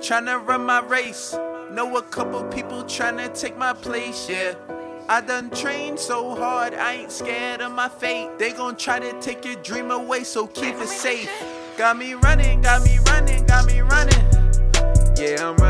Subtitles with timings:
[0.00, 1.36] Tryna run my race.
[1.70, 4.54] Know a couple people tryna take my place, yeah.
[5.10, 8.38] I done trained so hard, I ain't scared of my fate.
[8.38, 11.30] They gon' try to take your dream away, so keep it safe.
[11.76, 14.24] Got me running, got me running, got me running.
[15.18, 15.69] Yeah, I'm running.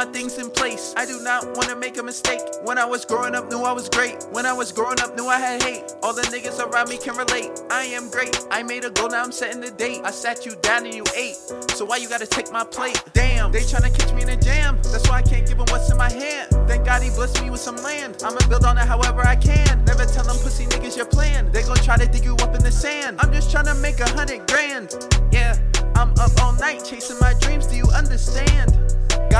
[0.00, 0.94] My things in place.
[0.96, 2.40] I do not wanna make a mistake.
[2.64, 4.16] When I was growing up, knew I was great.
[4.32, 5.92] When I was growing up, knew I had hate.
[6.02, 7.50] All the niggas around me can relate.
[7.70, 8.34] I am great.
[8.50, 10.00] I made a goal, now I'm setting the date.
[10.02, 11.36] I sat you down and you ate.
[11.76, 13.02] So why you gotta take my plate?
[13.12, 14.78] Damn, they tryna catch me in a jam.
[14.84, 16.48] That's why I can't give them what's in my hand.
[16.66, 18.22] Thank God he blessed me with some land.
[18.24, 19.84] I'ma build on it however I can.
[19.84, 21.52] Never tell them pussy niggas your plan.
[21.52, 23.20] They gon' try to dig you up in the sand.
[23.20, 24.96] I'm just tryna make a hundred grand.
[25.30, 25.58] Yeah,
[25.94, 27.18] I'm up all night chasing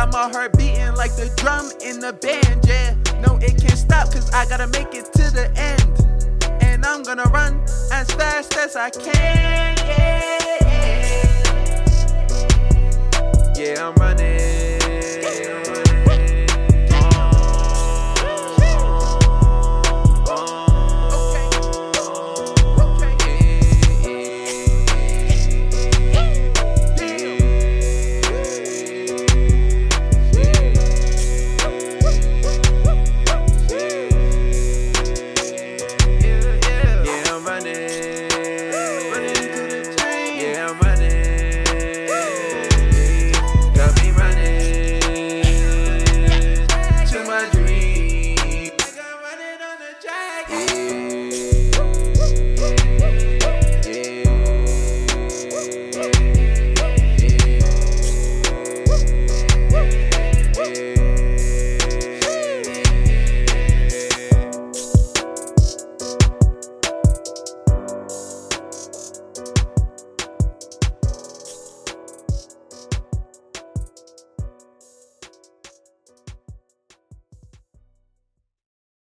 [0.01, 2.95] Got my heart beating like the drum in the band, yeah.
[3.21, 6.63] No, it can't stop, cause I gotta make it to the end.
[6.63, 7.61] And I'm gonna run
[7.93, 10.15] as fast as I can, yeah.
[13.55, 14.50] Yeah, I'm running.